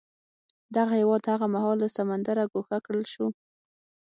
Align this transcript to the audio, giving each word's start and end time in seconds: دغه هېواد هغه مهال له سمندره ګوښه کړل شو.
دغه 0.75 0.93
هېواد 1.01 1.23
هغه 1.33 1.47
مهال 1.55 1.77
له 1.83 1.87
سمندره 1.97 2.43
ګوښه 2.53 2.77
کړل 2.85 3.05
شو. 3.13 3.27